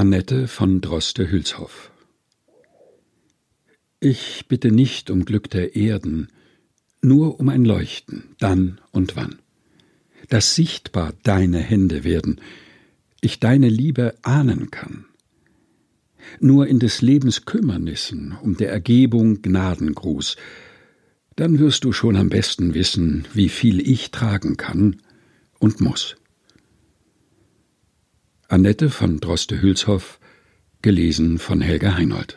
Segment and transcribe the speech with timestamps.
[0.00, 1.90] Annette von Droste-Hülshoff
[4.00, 6.28] Ich bitte nicht um Glück der Erden,
[7.02, 9.40] nur um ein Leuchten, dann und wann,
[10.30, 12.40] dass sichtbar deine Hände werden,
[13.20, 15.04] ich deine Liebe ahnen kann.
[16.40, 20.36] Nur in des Lebens Kümmernissen um der Ergebung Gnadengruß,
[21.36, 24.96] dann wirst du schon am besten wissen, wie viel ich tragen kann
[25.58, 26.16] und muss.
[28.52, 30.18] Annette von Droste-Hülshoff,
[30.82, 32.36] gelesen von Helga Heinold.